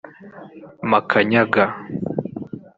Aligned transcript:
Makanyaga 0.91 1.65